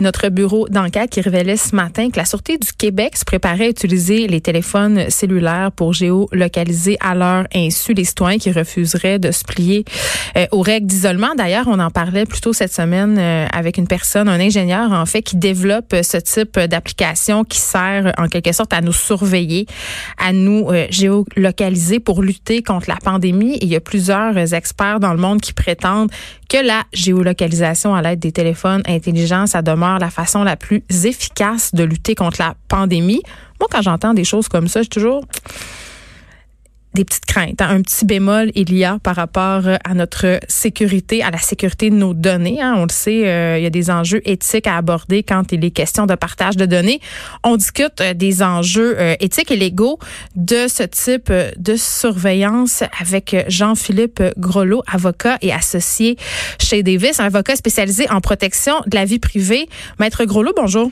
Notre 0.00 0.30
bureau 0.30 0.66
d'enquête 0.68 1.10
qui 1.10 1.20
révélait 1.20 1.58
ce 1.58 1.76
matin 1.76 2.08
que 2.10 2.16
la 2.16 2.24
Sûreté 2.24 2.56
du 2.56 2.72
Québec 2.72 3.18
se 3.18 3.24
préparait 3.26 3.66
à 3.66 3.68
utiliser 3.68 4.28
les 4.28 4.40
téléphones 4.40 5.10
cellulaires 5.10 5.72
pour 5.72 5.92
géolocaliser 5.92 6.96
à 7.00 7.14
leur 7.14 7.44
insu 7.54 7.92
les 7.92 8.04
citoyens 8.04 8.38
qui 8.38 8.50
refuseraient 8.50 9.18
de 9.18 9.30
se 9.30 9.44
plier 9.44 9.84
euh, 10.38 10.46
aux 10.52 10.62
règles 10.62 10.86
d'isolement. 10.86 11.34
D'ailleurs, 11.36 11.66
on 11.68 11.78
en 11.78 11.90
parlait 11.90 12.24
plus 12.24 12.40
tôt 12.40 12.54
cette 12.54 12.72
semaine 12.72 13.18
euh, 13.18 13.46
avec 13.52 13.76
une 13.76 13.86
personne, 13.86 14.26
un 14.30 14.40
ingénieur 14.40 14.90
en 14.90 15.04
fait, 15.04 15.20
qui 15.20 15.36
développe 15.36 15.94
ce 16.02 16.16
type 16.16 16.58
d'application 16.58 17.44
qui 17.44 17.58
sert 17.58 18.14
en 18.16 18.28
quelque 18.28 18.52
sorte 18.52 18.72
à 18.72 18.80
nous 18.80 18.94
surveiller, 18.94 19.66
à 20.16 20.32
nous 20.32 20.70
euh, 20.70 20.86
géolocaliser 20.88 22.00
pour 22.00 22.22
lutter 22.22 22.62
contre 22.62 22.88
la 22.88 22.96
pandémie. 22.96 23.56
Et 23.56 23.64
il 23.64 23.68
y 23.68 23.76
a 23.76 23.80
plusieurs 23.80 24.54
experts 24.54 24.98
dans 24.98 25.12
le 25.12 25.20
monde 25.20 25.42
qui 25.42 25.52
prétendent 25.52 26.10
que 26.48 26.56
la 26.56 26.84
géolocalisation 26.92 27.94
à 27.94 28.02
l'aide 28.02 28.18
des 28.18 28.32
téléphones 28.32 28.82
intelligents, 28.86 29.46
ça 29.46 29.62
demeure 29.62 29.89
la 29.98 30.10
façon 30.10 30.42
la 30.42 30.56
plus 30.56 30.82
efficace 31.04 31.74
de 31.74 31.84
lutter 31.84 32.14
contre 32.14 32.40
la 32.40 32.54
pandémie. 32.68 33.22
Moi, 33.58 33.68
quand 33.70 33.82
j'entends 33.82 34.14
des 34.14 34.24
choses 34.24 34.48
comme 34.48 34.68
ça, 34.68 34.80
je 34.80 34.84
suis 34.84 34.90
toujours 34.90 35.24
des 36.94 37.04
petites 37.04 37.26
craintes, 37.26 37.60
hein. 37.60 37.68
un 37.70 37.82
petit 37.82 38.04
bémol 38.04 38.50
il 38.54 38.74
y 38.74 38.84
a 38.84 38.98
par 38.98 39.14
rapport 39.14 39.66
euh, 39.66 39.76
à 39.84 39.94
notre 39.94 40.40
sécurité, 40.48 41.22
à 41.22 41.30
la 41.30 41.38
sécurité 41.38 41.90
de 41.90 41.94
nos 41.94 42.14
données. 42.14 42.60
Hein. 42.60 42.74
On 42.76 42.82
le 42.82 42.90
sait, 42.90 43.28
euh, 43.28 43.58
il 43.58 43.62
y 43.62 43.66
a 43.66 43.70
des 43.70 43.90
enjeux 43.90 44.20
éthiques 44.24 44.66
à 44.66 44.76
aborder 44.76 45.22
quand 45.22 45.52
il 45.52 45.64
est 45.64 45.70
question 45.70 46.06
de 46.06 46.14
partage 46.16 46.56
de 46.56 46.66
données. 46.66 47.00
On 47.44 47.56
discute 47.56 48.00
euh, 48.00 48.14
des 48.14 48.42
enjeux 48.42 48.96
éthiques 49.20 49.50
et 49.50 49.56
légaux 49.56 49.98
de 50.34 50.66
ce 50.68 50.82
type 50.82 51.32
de 51.56 51.76
surveillance 51.76 52.82
avec 53.00 53.36
Jean-Philippe 53.48 54.22
Grolot, 54.36 54.82
avocat 54.90 55.38
et 55.42 55.52
associé 55.52 56.16
chez 56.58 56.82
Davis, 56.82 57.20
un 57.20 57.26
avocat 57.26 57.56
spécialisé 57.56 58.10
en 58.10 58.20
protection 58.20 58.74
de 58.86 58.96
la 58.96 59.04
vie 59.04 59.18
privée. 59.18 59.68
Maître 59.98 60.24
Grolot, 60.24 60.52
bonjour. 60.56 60.90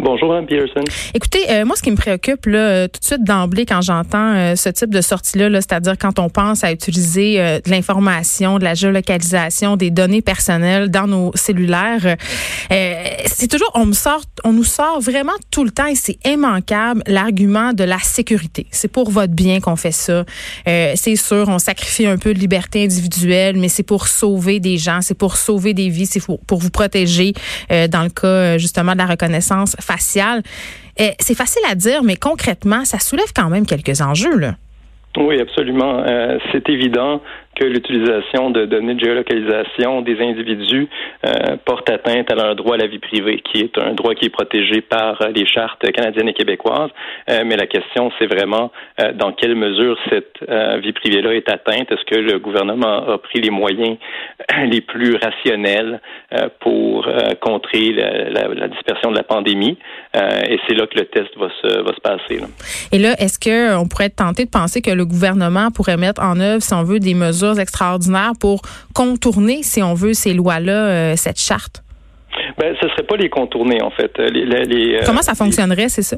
Bonjour, 0.00 0.28
Mme 0.28 0.46
Peterson. 0.46 0.84
Écoutez, 1.12 1.50
euh, 1.50 1.64
moi, 1.64 1.74
ce 1.74 1.82
qui 1.82 1.90
me 1.90 1.96
préoccupe 1.96 2.46
là, 2.46 2.58
euh, 2.58 2.86
tout 2.86 3.00
de 3.00 3.04
suite 3.04 3.24
d'emblée 3.24 3.66
quand 3.66 3.82
j'entends 3.82 4.32
euh, 4.32 4.54
ce 4.54 4.68
type 4.68 4.90
de 4.90 5.00
sortie-là, 5.00 5.48
-là, 5.48 5.56
cest 5.56 5.72
à 5.72 5.80
dire 5.80 5.98
quand 5.98 6.20
on 6.20 6.28
pense 6.28 6.62
à 6.62 6.70
utiliser 6.70 7.38
de 7.38 7.70
l'information, 7.70 8.60
de 8.60 8.64
la 8.64 8.74
géolocalisation, 8.74 9.76
des 9.76 9.90
données 9.90 10.22
personnelles 10.22 10.88
dans 10.88 11.08
nos 11.08 11.32
cellulaires, 11.34 12.16
c'est 12.70 13.48
toujours, 13.48 13.70
on 13.74 13.86
me 13.86 13.92
sort, 13.92 14.22
on 14.44 14.52
nous 14.52 14.64
sort 14.64 15.00
vraiment 15.00 15.32
tout 15.50 15.64
le 15.64 15.70
temps 15.70 15.86
et 15.86 15.96
c'est 15.96 16.18
immanquable 16.24 17.02
l'argument 17.06 17.72
de 17.72 17.84
la 17.84 17.98
sécurité. 17.98 18.66
C'est 18.70 18.88
pour 18.88 19.10
votre 19.10 19.32
bien 19.32 19.60
qu'on 19.60 19.76
fait 19.76 19.92
ça. 19.92 20.24
c'est 20.64 21.16
sûr, 21.16 21.48
on 21.48 21.58
sacrifie 21.58 22.06
un 22.06 22.18
peu 22.18 22.34
de 22.34 22.38
liberté 22.38 22.84
individuelle, 22.84 23.56
mais 23.56 23.68
c'est 23.68 23.82
pour 23.82 24.06
sauver 24.06 24.60
des 24.60 24.78
gens, 24.78 25.00
c'est 25.00 25.18
pour 25.18 25.36
sauver 25.36 25.74
des 25.74 25.88
vies, 25.88 26.06
c'est 26.06 26.24
pour, 26.24 26.38
pour 26.40 26.58
vous 26.58 26.70
protéger 26.70 27.32
dans 27.70 28.04
le 28.04 28.10
cas 28.10 28.58
justement 28.58 28.92
de 28.92 28.98
la 28.98 29.06
reconnaissance 29.06 29.74
Eh, 30.98 31.12
c'est 31.20 31.36
facile 31.36 31.62
à 31.70 31.74
dire, 31.74 32.02
mais 32.02 32.16
concrètement, 32.16 32.84
ça 32.84 32.98
soulève 32.98 33.32
quand 33.34 33.48
même 33.48 33.66
quelques 33.66 34.00
enjeux. 34.00 34.36
Là. 34.36 34.54
Oui, 35.16 35.40
absolument. 35.40 36.02
Euh, 36.06 36.38
c'est 36.52 36.68
évident 36.68 37.22
que 37.58 37.64
l'utilisation 37.64 38.50
de 38.50 38.64
données 38.64 38.94
de 38.94 39.00
géolocalisation 39.00 40.02
des 40.02 40.20
individus 40.20 40.88
euh, 41.26 41.56
porte 41.64 41.90
atteinte 41.90 42.30
à 42.30 42.34
leur 42.34 42.54
droit 42.54 42.74
à 42.74 42.78
la 42.78 42.86
vie 42.86 42.98
privée, 42.98 43.40
qui 43.40 43.60
est 43.60 43.78
un 43.78 43.94
droit 43.94 44.14
qui 44.14 44.26
est 44.26 44.30
protégé 44.30 44.80
par 44.80 45.18
les 45.34 45.46
chartes 45.46 45.90
canadiennes 45.92 46.28
et 46.28 46.34
québécoises. 46.34 46.90
Euh, 47.30 47.42
mais 47.44 47.56
la 47.56 47.66
question, 47.66 48.10
c'est 48.18 48.26
vraiment 48.26 48.70
euh, 49.00 49.12
dans 49.12 49.32
quelle 49.32 49.54
mesure 49.54 49.96
cette 50.08 50.36
euh, 50.48 50.78
vie 50.82 50.92
privée-là 50.92 51.34
est 51.34 51.50
atteinte? 51.50 51.90
Est-ce 51.90 52.04
que 52.04 52.18
le 52.18 52.38
gouvernement 52.38 53.08
a 53.08 53.18
pris 53.18 53.40
les 53.40 53.50
moyens 53.50 53.96
les 54.70 54.80
plus 54.80 55.16
rationnels 55.16 56.00
euh, 56.32 56.48
pour 56.60 57.06
contrer 57.40 57.92
la, 57.92 58.68
dispersion 58.68 59.10
de 59.10 59.16
la 59.16 59.22
pandémie? 59.22 59.78
et 60.14 60.58
c'est 60.66 60.74
là 60.74 60.86
que 60.86 60.98
le 60.98 61.04
test 61.04 61.28
va 61.36 61.48
se, 61.62 61.82
va 61.82 61.94
se 61.94 62.00
passer. 62.00 62.40
Et 62.92 62.98
là, 62.98 63.14
est-ce 63.18 63.38
qu'on 63.38 63.86
pourrait 63.86 64.06
être 64.06 64.16
tenté 64.16 64.44
de 64.44 64.50
penser 64.50 64.82
que 64.82 64.90
le 64.90 65.04
gouvernement 65.04 65.70
pourrait 65.70 65.96
mettre 65.96 66.22
en 66.22 66.40
œuvre, 66.40 66.62
si 66.62 66.74
on 66.74 66.82
veut, 66.82 66.98
des 66.98 67.14
mesures 67.14 67.47
extraordinaires 67.56 68.32
pour 68.38 68.62
contourner, 68.94 69.62
si 69.62 69.82
on 69.82 69.94
veut, 69.94 70.14
ces 70.14 70.34
lois-là, 70.34 70.72
euh, 70.72 71.16
cette 71.16 71.40
charte? 71.40 71.82
Ben, 72.58 72.74
ce 72.80 72.86
ne 72.86 72.90
serait 72.90 73.04
pas 73.04 73.16
les 73.16 73.28
contourner, 73.28 73.82
en 73.82 73.90
fait. 73.90 74.18
Les, 74.18 74.44
les, 74.44 74.96
euh, 74.96 75.00
Comment 75.06 75.22
ça 75.22 75.34
fonctionnerait, 75.34 75.88
c'est 75.88 76.02
ça? 76.02 76.16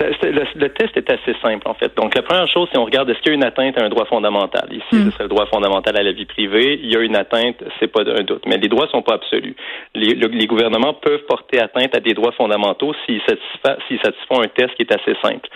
Le, 0.00 0.68
test 0.68 0.96
est 0.96 1.10
assez 1.10 1.34
simple, 1.42 1.66
en 1.68 1.74
fait. 1.74 1.96
Donc, 1.96 2.14
la 2.14 2.22
première 2.22 2.48
chose, 2.48 2.68
c'est 2.72 2.78
on 2.78 2.84
regarde 2.84 3.08
est-ce 3.10 3.18
qu'il 3.20 3.32
y 3.32 3.34
a 3.34 3.34
une 3.34 3.44
atteinte 3.44 3.78
à 3.78 3.84
un 3.84 3.88
droit 3.88 4.06
fondamental? 4.06 4.68
Ici, 4.70 4.82
hmm. 4.92 5.06
ce 5.06 5.10
serait 5.12 5.24
le 5.24 5.28
droit 5.28 5.46
fondamental 5.46 5.96
à 5.96 6.02
la 6.02 6.12
vie 6.12 6.26
privée. 6.26 6.78
Il 6.82 6.92
y 6.92 6.96
a 6.96 7.00
une 7.00 7.16
atteinte, 7.16 7.62
c'est 7.80 7.88
pas 7.88 8.02
un 8.02 8.22
doute. 8.22 8.44
Mais 8.46 8.56
les 8.56 8.68
droits 8.68 8.88
sont 8.88 9.02
pas 9.02 9.14
absolus. 9.14 9.56
Les, 9.94 10.14
les 10.14 10.46
gouvernements 10.46 10.94
peuvent 10.94 11.24
porter 11.28 11.60
atteinte 11.60 11.96
à 11.96 12.00
des 12.00 12.14
droits 12.14 12.32
fondamentaux 12.32 12.92
s'ils 13.06 13.22
satisfont 13.26 14.40
un 14.40 14.48
test 14.48 14.74
qui 14.74 14.82
est 14.82 14.94
assez 14.94 15.16
simple. 15.22 15.48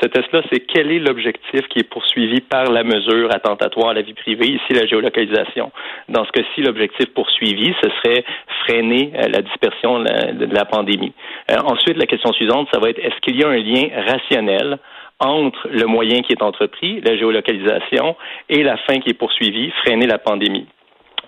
Ce 0.00 0.06
test-là, 0.06 0.42
c'est 0.50 0.60
quel 0.60 0.90
est 0.90 0.98
l'objectif 0.98 1.68
qui 1.68 1.80
est 1.80 1.88
poursuivi 1.88 2.40
par 2.40 2.70
la 2.70 2.84
mesure 2.84 3.28
attentatoire 3.34 3.90
à 3.90 3.94
la 3.94 4.02
vie 4.02 4.14
privée, 4.14 4.46
ici 4.46 4.72
la 4.72 4.86
géolocalisation? 4.86 5.72
Dans 6.08 6.24
ce 6.24 6.32
cas-ci, 6.32 6.62
l'objectif 6.62 7.06
poursuivi, 7.12 7.74
ce 7.82 7.90
serait 7.90 8.24
freiner 8.64 9.12
euh, 9.14 9.28
la 9.28 9.42
dispersion 9.42 9.98
de 10.00 10.54
la, 10.54 10.64
pandémie. 10.64 11.12
Euh, 11.50 11.56
ensuite, 11.64 11.96
la 11.96 12.06
question 12.06 12.32
suivante, 12.32 12.68
ça 12.72 12.80
va 12.80 12.90
être 12.90 12.98
est-ce 12.98 13.18
qu'il 13.20 13.36
y 13.36 13.44
a 13.44 13.48
un 13.48 13.56
lien 13.56 13.89
rationnel 13.94 14.78
entre 15.18 15.68
le 15.68 15.84
moyen 15.86 16.22
qui 16.22 16.32
est 16.32 16.42
entrepris, 16.42 17.00
la 17.02 17.16
géolocalisation, 17.16 18.16
et 18.48 18.62
la 18.62 18.76
fin 18.78 19.00
qui 19.00 19.10
est 19.10 19.14
poursuivie, 19.14 19.70
freiner 19.82 20.06
la 20.06 20.18
pandémie. 20.18 20.66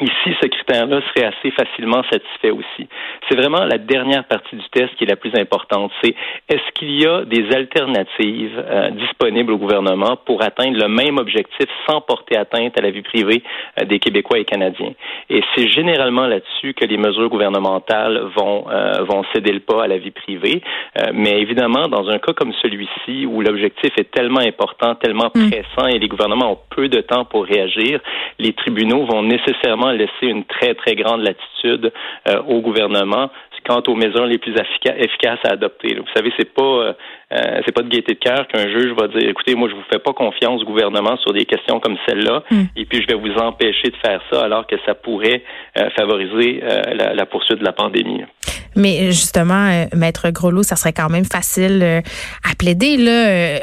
Ici, 0.00 0.34
ce 0.40 0.46
critère-là 0.46 1.00
serait 1.08 1.26
assez 1.26 1.50
facilement 1.50 2.02
satisfait 2.10 2.50
aussi. 2.50 2.88
C'est 3.28 3.36
vraiment 3.36 3.64
la 3.64 3.78
dernière 3.78 4.24
partie 4.24 4.56
du 4.56 4.68
test 4.70 4.94
qui 4.96 5.04
est 5.04 5.08
la 5.08 5.16
plus 5.16 5.34
importante. 5.38 5.92
C'est 6.02 6.14
est-ce 6.48 6.72
qu'il 6.74 7.00
y 7.00 7.06
a 7.06 7.24
des 7.24 7.54
alternatives 7.54 8.58
euh, 8.58 8.90
disponibles 8.90 9.52
au 9.52 9.58
gouvernement 9.58 10.16
pour 10.24 10.42
atteindre 10.42 10.78
le 10.78 10.88
même 10.88 11.18
objectif 11.18 11.66
sans 11.88 12.00
porter 12.00 12.36
atteinte 12.36 12.78
à 12.78 12.82
la 12.82 12.90
vie 12.90 13.02
privée 13.02 13.42
euh, 13.80 13.84
des 13.84 13.98
Québécois 13.98 14.38
et 14.38 14.44
Canadiens? 14.44 14.92
Et 15.30 15.42
c'est 15.54 15.68
généralement 15.68 16.26
là-dessus 16.26 16.74
que 16.74 16.84
les 16.84 16.96
mesures 16.96 17.28
gouvernementales 17.28 18.22
vont 18.36 18.64
euh, 18.70 19.04
vont 19.04 19.22
céder 19.34 19.52
le 19.52 19.60
pas 19.60 19.84
à 19.84 19.86
la 19.86 19.98
vie 19.98 20.10
privée. 20.10 20.62
mais 21.12 21.40
évidemment, 21.40 21.88
dans 21.88 22.08
un 22.08 22.18
cas 22.18 22.32
comme 22.32 22.52
celui-ci 22.62 23.26
où 23.26 23.40
l'objectif 23.40 23.92
est 23.98 24.10
tellement 24.10 24.40
important, 24.40 24.94
tellement 24.94 25.30
mm. 25.34 25.50
pressant 25.50 25.86
et 25.86 25.98
les 25.98 26.08
gouvernements 26.08 26.52
ont 26.52 26.58
peu 26.70 26.88
de 26.88 27.00
temps 27.00 27.24
pour 27.24 27.44
réagir, 27.44 28.00
les 28.38 28.52
tribunaux 28.52 29.04
vont 29.06 29.22
nécessairement 29.22 29.81
laisser 29.90 30.26
une 30.26 30.44
très, 30.44 30.74
très 30.74 30.94
grande 30.94 31.22
latitude 31.22 31.92
euh, 32.28 32.42
au 32.46 32.60
gouvernement 32.60 33.30
quant 33.64 33.80
aux 33.86 33.94
mesures 33.94 34.26
les 34.26 34.38
plus 34.38 34.52
efficaces 34.56 35.38
à 35.44 35.52
adopter. 35.52 35.94
Vous 35.94 36.12
savez, 36.16 36.32
c'est 36.36 36.52
pas 36.52 36.62
euh, 36.62 36.92
euh, 37.32 37.60
c'est 37.64 37.72
pas 37.72 37.82
de 37.82 37.88
gaieté 37.88 38.14
de 38.14 38.18
cœur 38.18 38.48
qu'un 38.48 38.68
juge 38.68 38.92
va 38.98 39.06
dire 39.06 39.28
écoutez, 39.28 39.54
moi 39.54 39.68
je 39.68 39.76
vous 39.76 39.84
fais 39.88 40.00
pas 40.00 40.12
confiance 40.12 40.62
au 40.62 40.64
gouvernement 40.64 41.16
sur 41.18 41.32
des 41.32 41.44
questions 41.44 41.78
comme 41.78 41.96
celle-là, 42.04 42.42
hmm. 42.50 42.64
et 42.74 42.84
puis 42.86 43.00
je 43.00 43.06
vais 43.06 43.20
vous 43.20 43.32
empêcher 43.38 43.90
de 43.90 43.96
faire 44.04 44.20
ça 44.32 44.42
alors 44.42 44.66
que 44.66 44.74
ça 44.84 44.96
pourrait 44.96 45.44
favoriser 45.96 46.60
la, 46.60 47.14
la, 47.14 47.24
poursuite 47.24 47.60
de 47.60 47.64
la 47.64 47.70
pandémie. 47.70 48.24
Mais 48.74 49.12
justement, 49.12 49.86
maître 49.94 50.30
Groslo, 50.30 50.64
ça 50.64 50.74
serait 50.74 50.92
quand 50.92 51.08
même 51.08 51.24
facile 51.24 51.84
à 51.84 52.54
plaider 52.58 52.96
là 52.96 53.60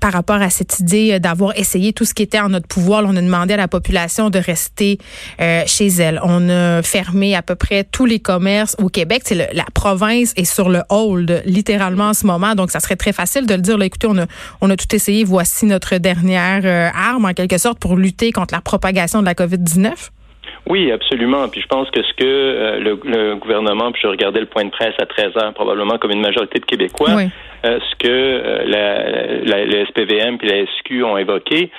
par 0.00 0.12
rapport 0.12 0.40
à 0.40 0.50
cette 0.50 0.80
idée 0.80 1.12
euh, 1.12 1.18
d'avoir 1.18 1.56
essayé 1.56 1.92
tout 1.92 2.04
ce 2.04 2.14
qui 2.14 2.22
était 2.22 2.40
en 2.40 2.48
notre 2.48 2.66
pouvoir. 2.66 3.04
on 3.06 3.16
a 3.16 3.22
demandé 3.22 3.54
à 3.54 3.56
la 3.56 3.68
population 3.68 4.30
de 4.30 4.38
rester 4.38 4.98
euh, 5.40 5.62
chez 5.66 5.88
elle. 5.88 6.20
On 6.24 6.48
a 6.48 6.82
fermé 6.82 7.36
à 7.36 7.42
peu 7.42 7.54
près 7.54 7.84
tous 7.84 8.06
les 8.06 8.18
commerces 8.18 8.74
au 8.78 8.88
Québec. 8.88 9.22
C'est 9.24 9.52
la 9.52 9.64
province 9.74 10.32
est 10.36 10.44
sur 10.44 10.70
le 10.70 10.82
hold 10.88 11.42
littéralement 11.44 12.08
en 12.08 12.14
ce 12.14 12.26
moment. 12.26 12.54
Donc, 12.54 12.70
ça 12.70 12.80
serait 12.80 12.96
très 12.96 13.12
facile 13.12 13.46
de 13.46 13.54
le 13.54 13.60
dire. 13.60 13.78
Là, 13.78 13.84
écoutez, 13.84 14.06
on 14.08 14.18
a, 14.18 14.26
on 14.60 14.70
a 14.70 14.76
tout 14.76 14.94
essayé. 14.94 15.24
Voici 15.24 15.66
notre 15.66 15.96
dernière 15.98 16.62
euh, 16.64 16.88
arme 16.94 17.26
en 17.26 17.34
quelque 17.34 17.58
sorte 17.58 17.78
pour 17.78 17.96
lutter 17.96 18.32
contre 18.32 18.54
la 18.54 18.60
propagation 18.60 19.20
de 19.20 19.26
la 19.26 19.34
COVID-19. 19.34 19.92
Oui, 20.68 20.92
absolument. 20.92 21.48
Puis 21.48 21.60
je 21.60 21.66
pense 21.66 21.90
que 21.90 22.02
ce 22.02 22.12
que 22.14 22.24
euh, 22.24 22.78
le, 22.78 23.36
gouvernement, 23.36 23.92
puis 23.92 24.02
je 24.02 24.08
regardais 24.08 24.40
le 24.40 24.46
point 24.46 24.64
de 24.64 24.70
presse 24.70 24.94
à 25.00 25.06
13 25.06 25.36
heures, 25.36 25.54
probablement 25.54 25.98
comme 25.98 26.12
une 26.12 26.20
majorité 26.20 26.58
de 26.58 26.64
Québécois, 26.64 27.10
euh, 27.64 27.78
ce 27.80 27.96
que 27.96 28.08
euh, 28.08 28.64
la, 28.66 29.40
la, 29.44 29.64
le 29.64 29.84
SPVM 29.86 30.38
puis 30.38 30.48
la 30.48 30.66
SQ 30.66 31.04
ont 31.04 31.16
évoqué, 31.16 31.70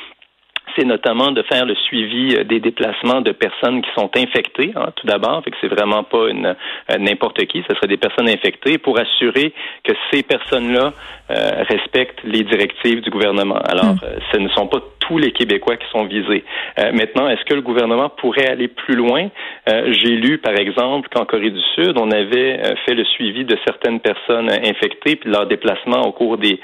c'est 0.75 0.85
notamment 0.85 1.31
de 1.31 1.41
faire 1.43 1.65
le 1.65 1.75
suivi 1.75 2.35
des 2.45 2.59
déplacements 2.59 3.21
de 3.21 3.31
personnes 3.31 3.81
qui 3.81 3.89
sont 3.95 4.09
infectées, 4.15 4.71
hein, 4.75 4.89
tout 4.95 5.07
d'abord, 5.07 5.43
fait 5.43 5.51
que 5.51 5.57
c'est 5.61 5.73
vraiment 5.73 6.03
pas 6.03 6.29
une 6.29 6.55
n'importe 6.99 7.45
qui, 7.45 7.63
ce 7.69 7.75
serait 7.75 7.87
des 7.87 7.97
personnes 7.97 8.29
infectées 8.29 8.77
pour 8.77 8.99
assurer 8.99 9.53
que 9.83 9.93
ces 10.11 10.23
personnes-là 10.23 10.93
euh, 11.31 11.63
respectent 11.69 12.23
les 12.23 12.43
directives 12.43 13.01
du 13.01 13.09
gouvernement. 13.09 13.59
Alors, 13.59 13.93
hmm. 13.93 13.99
ce 14.31 14.37
ne 14.37 14.49
sont 14.49 14.67
pas 14.67 14.79
tous 15.11 15.17
les 15.17 15.31
Québécois 15.31 15.75
qui 15.75 15.87
sont 15.91 16.05
visés. 16.05 16.43
Euh, 16.79 16.91
maintenant, 16.93 17.27
est-ce 17.27 17.43
que 17.45 17.53
le 17.53 17.61
gouvernement 17.61 18.09
pourrait 18.09 18.47
aller 18.47 18.67
plus 18.67 18.95
loin? 18.95 19.29
Euh, 19.69 19.91
j'ai 19.91 20.15
lu, 20.15 20.37
par 20.37 20.55
exemple, 20.57 21.09
qu'en 21.09 21.25
Corée 21.25 21.49
du 21.49 21.61
Sud, 21.75 21.97
on 21.97 22.11
avait 22.11 22.59
euh, 22.59 22.75
fait 22.85 22.93
le 22.93 23.03
suivi 23.03 23.43
de 23.43 23.57
certaines 23.65 23.99
personnes 23.99 24.49
infectées 24.49 25.17
puis 25.17 25.29
leur 25.29 25.47
déplacement 25.47 26.01
au 26.01 26.11
cours 26.11 26.37
des, 26.37 26.59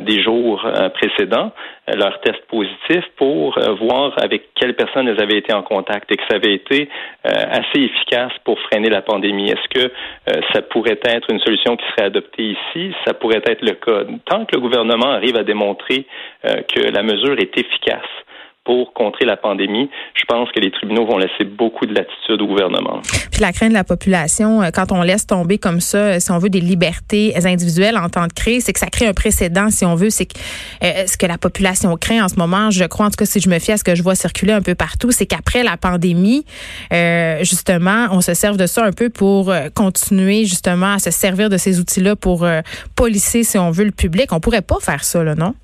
des 0.00 0.22
jours 0.22 0.66
précédents, 0.94 1.52
leur 1.94 2.20
test 2.20 2.40
positif, 2.48 3.04
pour 3.16 3.58
voir 3.80 4.12
avec 4.22 4.54
quelles 4.54 4.74
personnes 4.74 5.08
elles 5.08 5.22
avaient 5.22 5.38
été 5.38 5.54
en 5.54 5.62
contact 5.62 6.10
et 6.10 6.16
que 6.16 6.22
ça 6.28 6.36
avait 6.36 6.54
été 6.54 6.88
assez 7.24 7.80
efficace 7.80 8.32
pour 8.44 8.58
freiner 8.60 8.90
la 8.90 9.02
pandémie. 9.02 9.50
Est-ce 9.50 9.68
que 9.68 9.92
ça 10.52 10.62
pourrait 10.62 10.98
être 11.04 11.30
une 11.30 11.40
solution 11.40 11.76
qui 11.76 11.84
serait 11.92 12.06
adoptée 12.06 12.56
ici? 12.56 12.92
Ça 13.06 13.14
pourrait 13.14 13.42
être 13.46 13.62
le 13.62 13.72
cas. 13.72 14.04
Tant 14.24 14.44
que 14.44 14.56
le 14.56 14.60
gouvernement 14.60 15.10
arrive 15.10 15.36
à 15.36 15.44
démontrer 15.44 16.06
que 16.42 16.90
la 16.92 17.02
mesure 17.02 17.38
est 17.38 17.56
efficace 17.56 18.02
pour 18.66 18.92
contrer 18.92 19.24
la 19.24 19.36
pandémie, 19.36 19.88
je 20.14 20.24
pense 20.24 20.50
que 20.50 20.58
les 20.58 20.72
tribunaux 20.72 21.06
vont 21.06 21.18
laisser 21.18 21.44
beaucoup 21.44 21.86
de 21.86 21.94
latitude 21.94 22.42
au 22.42 22.46
gouvernement. 22.46 23.00
Puis 23.30 23.40
la 23.40 23.52
crainte 23.52 23.70
de 23.70 23.74
la 23.74 23.84
population, 23.84 24.60
euh, 24.60 24.70
quand 24.74 24.90
on 24.90 25.02
laisse 25.02 25.26
tomber 25.26 25.58
comme 25.58 25.80
ça, 25.80 25.98
euh, 25.98 26.20
si 26.20 26.32
on 26.32 26.38
veut 26.38 26.50
des 26.50 26.60
libertés 26.60 27.34
individuelles 27.46 27.96
en 27.96 28.08
temps 28.08 28.26
de 28.26 28.32
crise, 28.32 28.64
c'est 28.64 28.72
que 28.72 28.80
ça 28.80 28.88
crée 28.88 29.06
un 29.06 29.14
précédent, 29.14 29.70
si 29.70 29.84
on 29.84 29.94
veut. 29.94 30.10
C'est 30.10 30.26
que 30.26 30.38
euh, 30.82 31.06
ce 31.06 31.16
que 31.16 31.26
la 31.26 31.38
population 31.38 31.96
craint 31.96 32.24
en 32.24 32.28
ce 32.28 32.34
moment, 32.34 32.72
je 32.72 32.84
crois, 32.84 33.06
en 33.06 33.10
tout 33.10 33.16
cas, 33.16 33.24
si 33.24 33.40
je 33.40 33.48
me 33.48 33.60
fie 33.60 33.70
à 33.70 33.76
ce 33.76 33.84
que 33.84 33.94
je 33.94 34.02
vois 34.02 34.16
circuler 34.16 34.52
un 34.52 34.62
peu 34.62 34.74
partout, 34.74 35.12
c'est 35.12 35.26
qu'après 35.26 35.62
la 35.62 35.76
pandémie, 35.76 36.44
justement, 37.42 38.08
on 38.10 38.20
se 38.20 38.34
serve 38.34 38.56
de 38.56 38.66
ça 38.66 38.84
un 38.84 38.92
peu 38.92 39.10
pour 39.10 39.54
continuer 39.74 40.44
justement 40.44 40.94
à 40.94 40.98
se 40.98 41.10
servir 41.10 41.48
de 41.50 41.56
ces 41.56 41.78
outils-là 41.78 42.16
pour 42.16 42.46
policer, 42.96 43.44
si 43.44 43.58
on 43.58 43.70
veut, 43.70 43.84
le 43.84 43.92
public. 43.92 44.32
On 44.32 44.40
pourrait 44.40 44.62
pas 44.62 44.78
faire 44.80 45.04
ça, 45.04 45.22
là, 45.22 45.34
non? 45.34 45.54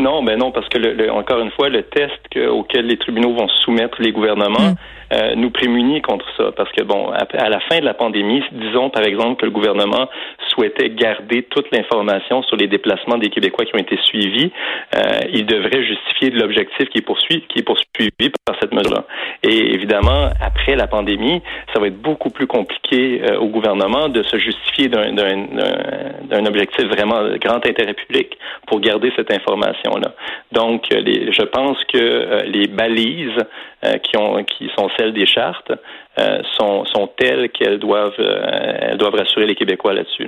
Non, 0.00 0.22
ben 0.22 0.38
non, 0.38 0.50
parce 0.50 0.68
que 0.68 0.78
le, 0.78 1.10
encore 1.12 1.40
une 1.40 1.50
fois, 1.50 1.68
le 1.68 1.82
test 1.82 2.20
auquel 2.48 2.86
les 2.86 2.96
tribunaux 2.96 3.34
vont 3.34 3.48
soumettre 3.48 4.00
les 4.00 4.12
gouvernements, 4.12 4.70
mm. 4.72 4.76
Euh, 5.12 5.34
nous 5.34 5.50
prémunir 5.50 6.02
contre 6.02 6.24
ça. 6.36 6.52
Parce 6.56 6.70
que, 6.70 6.84
bon, 6.84 7.10
à, 7.10 7.48
la 7.48 7.58
fin 7.60 7.80
de 7.80 7.84
la 7.84 7.94
pandémie, 7.94 8.44
disons 8.52 8.90
par 8.90 9.02
exemple 9.02 9.40
que 9.40 9.44
le 9.44 9.50
gouvernement 9.50 10.08
souhaitait 10.48 10.88
garder 10.90 11.42
toute 11.42 11.66
l'information 11.72 12.44
sur 12.44 12.56
les 12.56 12.68
déplacements 12.68 13.18
des 13.18 13.28
Québécois 13.28 13.64
qui 13.64 13.74
ont 13.74 13.80
été 13.80 13.98
suivis, 14.04 14.52
euh, 14.94 15.00
il 15.32 15.46
devrait 15.46 15.82
justifier 15.82 16.30
de 16.30 16.38
l'objectif 16.38 16.88
qui 16.90 16.98
est 16.98 17.02
poursuivi, 17.04 17.42
qui 17.48 17.58
est 17.58 17.64
poursuivi 17.64 18.30
par 18.44 18.54
cette 18.60 18.72
mesure-là. 18.72 19.04
Et 19.42 19.74
évidemment, 19.74 20.30
après 20.40 20.76
la 20.76 20.86
pandémie, 20.86 21.42
ça 21.74 21.80
va 21.80 21.88
être 21.88 22.00
beaucoup 22.00 22.30
plus 22.30 22.46
compliqué 22.46 23.22
euh, 23.24 23.38
au 23.38 23.48
gouvernement 23.48 24.08
de 24.08 24.22
se 24.22 24.38
justifier 24.38 24.88
d'un 24.88 26.46
objectif 26.46 26.86
vraiment 26.86 27.20
de 27.24 27.36
grand 27.38 27.66
intérêt 27.66 27.94
public 27.94 28.38
pour 28.68 28.78
garder 28.78 29.12
cette 29.16 29.34
information-là. 29.34 30.14
Donc, 30.52 30.84
les, 30.90 31.32
je 31.32 31.42
pense 31.42 31.82
que 31.92 32.44
les 32.46 32.68
balises 32.68 33.44
qui, 33.82 34.16
ont, 34.16 34.44
qui 34.44 34.68
sont 34.76 34.88
des 35.14 35.26
chartes 35.26 35.72
euh, 36.18 36.42
sont, 36.58 37.08
telles 37.16 37.48
qu'elles 37.50 37.78
doivent, 37.78 38.12
euh, 38.18 38.96
doivent 38.96 39.14
rassurer 39.14 39.46
les 39.46 39.54
Québécois 39.54 39.94
là-dessus. 39.94 40.26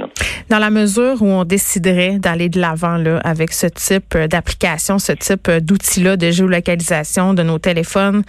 Dans 0.48 0.58
la 0.58 0.70
mesure 0.70 1.20
où 1.20 1.26
on 1.26 1.44
déciderait 1.44 2.18
d'aller 2.18 2.48
de 2.48 2.60
l'avant 2.60 2.96
là, 2.96 3.18
avec 3.24 3.52
ce 3.52 3.66
type 3.66 4.16
d'application, 4.16 4.98
ce 4.98 5.12
type 5.12 5.50
d'outil-là 5.50 6.16
de 6.16 6.30
géolocalisation 6.30 7.34
de 7.34 7.42
nos 7.42 7.58
téléphones 7.58 8.22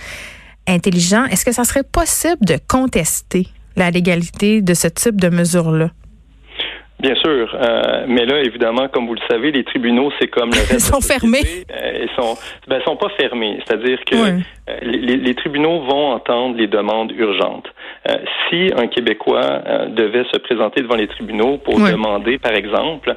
intelligents, 0.68 1.26
est-ce 1.26 1.46
que 1.46 1.52
ça 1.52 1.64
serait 1.64 1.84
possible 1.84 2.44
de 2.46 2.58
contester 2.68 3.48
la 3.76 3.92
légalité 3.92 4.62
de 4.62 4.74
ce 4.74 4.88
type 4.88 5.22
de 5.22 5.30
mesure-là? 5.30 5.90
Bien 7.04 7.16
sûr, 7.16 7.54
euh, 7.54 8.06
mais 8.08 8.26
là, 8.26 8.40
évidemment, 8.40 8.88
comme 8.88 9.08
vous 9.08 9.16
le 9.16 9.22
savez, 9.30 9.52
les 9.52 9.66
tribunaux, 9.66 10.10
c'est 10.22 10.30
comme 10.30 10.52
le 10.52 10.56
reste. 10.70 10.72
ils 10.72 10.80
sont 10.80 11.02
fermés. 11.02 11.42
Euh, 11.70 12.06
ils 12.06 12.10
sont, 12.16 12.38
ben, 12.66 12.82
sont 12.86 12.96
pas 12.96 13.10
fermés. 13.18 13.60
C'est-à-dire 13.66 14.00
que 14.06 14.16
euh, 14.16 14.40
les, 14.84 15.18
les, 15.18 15.36
tribunaux 15.36 15.82
vont 15.82 16.14
entendre 16.14 16.56
les 16.56 16.68
demandes 16.68 17.12
urgentes. 17.12 17.68
si 18.48 18.72
un 18.78 18.88
Québécois 18.88 19.64
devait 19.90 20.24
se 20.32 20.38
présenter 20.38 20.82
devant 20.82 20.96
les 20.96 21.08
tribunaux 21.08 21.58
pour 21.58 21.76
demander, 21.78 22.38
par 22.38 22.54
exemple, 22.54 23.14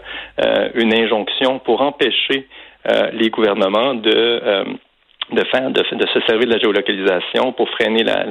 une 0.74 0.92
injonction 0.92 1.60
pour 1.60 1.80
empêcher 1.80 2.48
les 3.12 3.30
gouvernements 3.30 3.94
de 3.94 4.66
de 5.32 5.44
faire 5.44 5.70
de, 5.70 5.82
se 5.82 6.20
servir 6.26 6.46
de 6.46 6.52
la 6.52 6.58
géolocalisation 6.58 7.52
pour 7.52 7.68
freiner 7.70 8.04
la, 8.04 8.24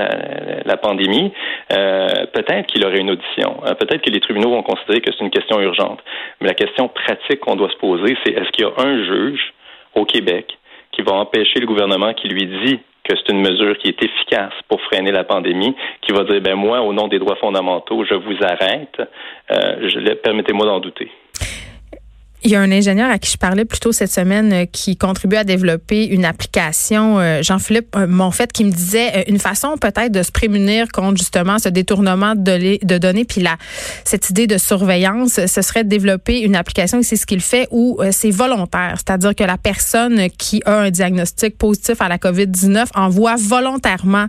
la, 0.65 0.77
pandémie, 0.77 1.31
euh, 1.73 2.07
peut-être 2.33 2.67
qu'il 2.67 2.85
aurait 2.85 2.99
une 2.99 3.11
audition. 3.11 3.57
Euh, 3.65 3.73
peut-être 3.73 4.01
que 4.01 4.09
les 4.09 4.21
tribunaux 4.21 4.49
vont 4.49 4.63
considérer 4.63 5.01
que 5.01 5.11
c'est 5.11 5.23
une 5.23 5.31
question 5.31 5.59
urgente. 5.59 5.99
Mais 6.39 6.47
la 6.47 6.53
question 6.53 6.87
pratique 6.87 7.41
qu'on 7.41 7.55
doit 7.55 7.69
se 7.69 7.77
poser, 7.77 8.15
c'est 8.23 8.31
est-ce 8.31 8.49
qu'il 8.51 8.65
y 8.65 8.67
a 8.67 8.73
un 8.77 9.03
juge 9.03 9.53
au 9.93 10.05
Québec 10.05 10.57
qui 10.91 11.01
va 11.01 11.13
empêcher 11.13 11.59
le 11.59 11.65
gouvernement 11.67 12.13
qui 12.13 12.29
lui 12.29 12.45
dit 12.45 12.79
que 13.03 13.15
c'est 13.15 13.31
une 13.31 13.41
mesure 13.41 13.77
qui 13.77 13.89
est 13.89 14.01
efficace 14.01 14.53
pour 14.67 14.81
freiner 14.81 15.11
la 15.11 15.23
pandémie, 15.23 15.75
qui 16.01 16.11
va 16.11 16.23
dire 16.23 16.41
ben 16.41 16.55
moi, 16.55 16.81
au 16.81 16.93
nom 16.93 17.07
des 17.07 17.19
droits 17.19 17.35
fondamentaux, 17.35 18.03
je 18.05 18.15
vous 18.15 18.37
arrête. 18.41 19.01
Euh, 19.51 20.15
permettez-moi 20.23 20.65
d'en 20.65 20.79
douter. 20.79 21.11
Il 22.45 22.51
y 22.51 22.55
a 22.55 22.61
un 22.61 22.71
ingénieur 22.71 23.09
à 23.09 23.17
qui 23.17 23.31
je 23.31 23.37
parlais 23.37 23.65
plus 23.65 23.79
tôt 23.79 23.91
cette 23.91 24.11
semaine 24.11 24.53
euh, 24.53 24.65
qui 24.71 24.97
contribue 24.97 25.35
à 25.35 25.43
développer 25.43 26.05
une 26.05 26.25
application, 26.25 27.19
euh, 27.19 27.41
Jean-Philippe 27.41 27.95
euh, 27.95 28.05
Monfette, 28.05 28.53
qui 28.53 28.63
me 28.65 28.69
disait 28.69 29.25
une 29.27 29.39
façon 29.39 29.77
peut-être 29.77 30.11
de 30.11 30.21
se 30.21 30.31
prémunir 30.31 30.89
contre 30.91 31.17
justement 31.17 31.57
ce 31.57 31.69
détournement 31.69 32.35
de, 32.35 32.97
données, 32.99 33.25
puis 33.25 33.41
la, 33.41 33.57
cette 34.03 34.29
idée 34.29 34.45
de 34.45 34.59
surveillance, 34.59 35.43
ce 35.47 35.61
serait 35.63 35.83
de 35.83 35.89
développer 35.89 36.41
une 36.41 36.55
application, 36.55 36.99
et 36.99 37.03
c'est 37.03 37.15
ce 37.15 37.25
qu'il 37.25 37.41
fait, 37.41 37.67
où 37.71 37.99
c'est 38.11 38.29
volontaire, 38.29 38.93
c'est-à-dire 38.97 39.33
que 39.33 39.43
la 39.43 39.57
personne 39.57 40.29
qui 40.37 40.61
a 40.65 40.81
un 40.81 40.91
diagnostic 40.91 41.57
positif 41.57 41.99
à 41.99 42.09
la 42.09 42.19
COVID-19 42.19 42.89
envoie 42.93 43.37
volontairement 43.37 44.27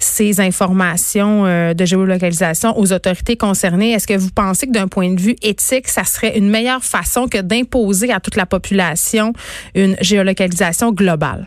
ces 0.00 0.40
informations 0.40 1.46
euh, 1.46 1.74
de 1.74 1.84
géolocalisation 1.84 2.76
aux 2.78 2.92
autorités 2.92 3.36
concernées. 3.36 3.92
Est-ce 3.92 4.06
que 4.06 4.18
vous 4.18 4.30
pensez 4.34 4.66
que 4.66 4.72
d'un 4.72 4.88
point 4.88 5.12
de 5.14 5.20
vue 5.20 5.36
éthique, 5.42 5.88
ça 5.88 6.04
serait 6.04 6.36
une 6.36 6.50
meilleure 6.50 6.82
façon 6.82 7.28
que 7.28 7.40
d'imposer 7.40 8.12
à 8.12 8.20
toute 8.20 8.36
la 8.36 8.46
population 8.46 9.32
une 9.74 9.96
géolocalisation 10.00 10.92
globale? 10.92 11.46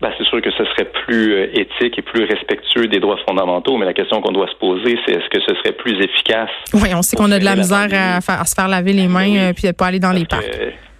Ben, 0.00 0.10
c'est 0.18 0.24
sûr 0.24 0.42
que 0.42 0.50
ce 0.50 0.64
serait 0.64 0.90
plus 1.06 1.32
euh, 1.32 1.58
éthique 1.58 1.98
et 1.98 2.02
plus 2.02 2.24
respectueux 2.24 2.88
des 2.88 3.00
droits 3.00 3.16
fondamentaux, 3.26 3.78
mais 3.78 3.86
la 3.86 3.94
question 3.94 4.20
qu'on 4.20 4.32
doit 4.32 4.48
se 4.48 4.56
poser, 4.56 4.98
c'est 5.06 5.14
est-ce 5.14 5.28
que 5.30 5.40
ce 5.40 5.54
serait 5.54 5.72
plus 5.72 5.94
efficace? 6.02 6.50
Oui, 6.74 6.90
on 6.94 7.00
sait 7.00 7.16
qu'on 7.16 7.30
a 7.30 7.38
de 7.38 7.44
la 7.44 7.56
misère 7.56 7.88
à, 7.92 8.44
se 8.44 8.54
faire 8.54 8.68
laver 8.68 8.92
les 8.92 9.08
mains 9.08 9.22
et 9.22 9.34
ben 9.34 9.50
euh, 9.50 9.52
puis 9.54 9.66
de 9.66 9.72
pas 9.72 9.86
aller 9.86 10.00
dans 10.00 10.12
les 10.12 10.26
parcs. 10.26 10.44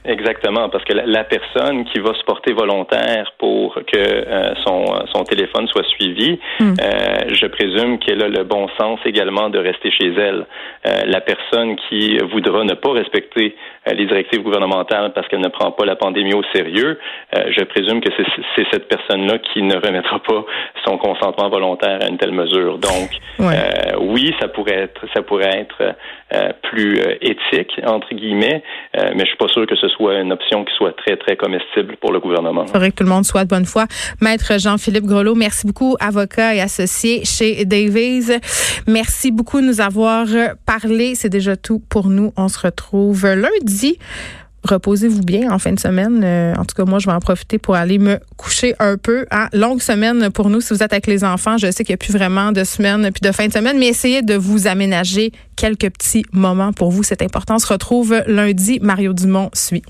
Exactement, 0.07 0.69
parce 0.69 0.85
que 0.85 0.93
la, 0.93 1.25
personne 1.25 1.87
qui 1.87 1.99
va 1.99 2.13
se 2.13 2.23
porter 2.25 2.53
volontaire 2.53 3.33
pour 3.39 3.75
que 3.75 3.97
euh, 3.97 4.55
son, 4.67 4.85
son 5.15 5.25
téléphone 5.25 5.67
soit 5.69 5.87
suivi, 5.87 6.39
hmm. 6.61 6.75
euh, 6.79 7.33
je 7.33 7.47
présume 7.47 7.99
qu'elle 7.99 8.23
a 8.23 8.29
le 8.29 8.45
bon 8.45 8.69
sens 8.79 9.01
également 9.07 9.49
de 9.49 9.59
rester 9.59 9.91
chez 9.91 10.13
elle. 10.13 10.45
Euh, 10.87 10.91
la 11.07 11.23
personne 11.23 11.77
qui 11.89 12.19
voudra 12.19 12.65
ne 12.65 12.75
pas 12.75 12.93
respecter 12.93 13.57
les 13.87 14.05
directives 14.05 14.43
gouvernementales 14.43 15.13
parce 15.15 15.27
qu'elle 15.29 15.41
ne 15.41 15.49
prend 15.49 15.71
pas 15.71 15.87
la 15.87 15.97
pandémie 15.97 16.35
au 16.35 16.43
sérieux, 16.55 16.99
je 17.35 17.65
présume 17.65 18.01
que 18.01 18.09
c'est 18.57 18.67
cette 18.73 18.89
personne-là 18.89 19.39
qui 19.39 19.61
ne 19.61 19.75
remettra 19.75 20.21
pas 20.21 20.45
son 20.87 20.97
consentement 20.97 21.51
volontaire 21.51 21.99
à 22.03 22.09
une 22.09 22.17
telle 22.17 22.33
mesure. 22.33 22.79
Donc, 22.79 23.11
oui, 24.01 24.35
ça 24.41 24.49
pourrait 24.49 24.85
être, 24.85 25.05
ça 25.15 25.21
pourrait 25.21 25.67
être 25.67 25.95
plus 26.63 26.99
éthique 27.21 27.79
entre 27.87 28.15
guillemets, 28.15 28.63
mais 28.95 29.21
je 29.21 29.27
suis 29.27 29.37
pas 29.37 29.49
sûr 29.49 29.67
que 29.67 29.77
ce 29.77 29.89
soit 29.97 30.21
une 30.21 30.33
option 30.33 30.65
qui 30.65 30.73
soit 30.77 30.93
très, 30.97 31.17
très 31.17 31.37
comestible 31.37 31.97
pour 32.01 32.13
le 32.13 32.21
gouvernement. 32.21 32.65
Il 32.67 32.73
faudrait 32.73 32.91
que 32.91 32.97
tout 32.97 33.05
le 33.05 33.11
monde 33.11 33.25
soit 33.25 33.45
de 33.45 33.49
bonne 33.49 33.65
foi. 33.65 33.87
Maître 34.21 34.59
Jean-Philippe 34.59 35.05
Grelot, 35.05 35.35
merci 35.35 35.67
beaucoup, 35.67 35.97
avocat 36.01 36.55
et 36.55 36.61
associé 36.61 37.25
chez 37.25 37.65
Davies. 37.65 38.33
Merci 38.87 39.31
beaucoup 39.31 39.61
de 39.61 39.67
nous 39.67 39.81
avoir 39.81 40.27
parlé. 40.67 41.15
C'est 41.15 41.29
déjà 41.29 41.57
tout 41.57 41.81
pour 41.89 42.09
nous. 42.09 42.33
On 42.37 42.49
se 42.49 42.59
retrouve 42.59 43.27
lundi 43.27 43.99
reposez-vous 44.65 45.23
bien 45.23 45.51
en 45.51 45.59
fin 45.59 45.73
de 45.73 45.81
semaine. 45.81 46.23
Euh, 46.25 46.55
en 46.57 46.65
tout 46.65 46.75
cas, 46.75 46.85
moi, 46.85 46.99
je 46.99 47.07
vais 47.07 47.13
en 47.13 47.21
profiter 47.21 47.59
pour 47.59 47.75
aller 47.75 47.99
me 47.99 48.19
coucher 48.37 48.75
un 48.79 48.97
peu. 48.97 49.27
Hein. 49.31 49.49
Longue 49.53 49.81
semaine 49.81 50.31
pour 50.31 50.51
nous 50.51 50.61
si 50.61 50.75
vous 50.75 50.83
êtes 50.83 50.93
avec 50.93 51.07
les 51.07 51.25
enfants. 51.25 51.59
Je 51.59 51.71
sais 51.71 51.85
qu'il 51.85 51.93
n'y 51.93 51.95
a 51.95 51.99
plus 51.99 52.13
vraiment 52.13 52.53
de 52.53 52.65
semaine 52.65 53.11
puis 53.13 53.21
de 53.23 53.33
fin 53.33 53.47
de 53.47 53.53
semaine, 53.53 53.79
mais 53.79 53.89
essayez 53.89 54.23
de 54.23 54.35
vous 54.35 54.67
aménager 54.67 55.33
quelques 55.57 55.91
petits 55.91 56.25
moments 56.33 56.73
pour 56.73 56.91
vous. 56.91 57.03
C'est 57.03 57.23
important. 57.23 57.57
On 57.57 57.59
se 57.59 57.67
retrouve 57.67 58.23
lundi. 58.27 58.81
Mario 58.81 59.13
Dumont 59.13 59.51
suit. 59.53 59.83